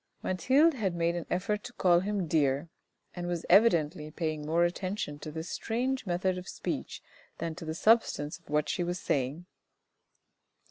Mathilde 0.23 0.73
had 0.73 0.93
to 0.93 0.97
make 0.97 1.13
an 1.13 1.27
effort 1.29 1.63
to 1.63 1.73
call 1.73 1.99
him" 1.99 2.25
dear," 2.27 2.69
and 3.15 3.27
was 3.27 3.45
evidently 3.51 4.09
paying 4.09 4.43
more 4.47 4.65
attention 4.65 5.19
to 5.19 5.29
this 5.29 5.51
strange 5.51 6.07
method 6.07 6.39
of 6.39 6.49
speech 6.49 7.03
than 7.37 7.53
to 7.53 7.65
the 7.65 7.75
substance 7.75 8.39
of 8.39 8.49
what 8.49 8.67
she 8.67 8.83
was 8.83 8.99
saying. 8.99 9.45